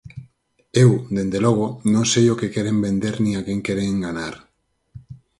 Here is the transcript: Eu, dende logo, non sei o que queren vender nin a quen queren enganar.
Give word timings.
Eu, 0.83 0.91
dende 1.15 1.39
logo, 1.45 1.67
non 1.93 2.03
sei 2.11 2.25
o 2.33 2.39
que 2.39 2.51
queren 2.55 2.77
vender 2.87 3.15
nin 3.23 3.33
a 3.35 3.41
quen 3.47 3.59
queren 3.65 3.87
enganar. 3.95 4.35